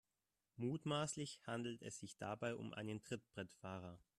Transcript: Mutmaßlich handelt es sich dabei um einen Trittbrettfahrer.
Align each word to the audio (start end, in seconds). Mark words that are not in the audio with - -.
Mutmaßlich 0.55 1.41
handelt 1.45 1.83
es 1.83 1.99
sich 1.99 2.17
dabei 2.17 2.55
um 2.55 2.73
einen 2.73 3.03
Trittbrettfahrer. 3.03 3.99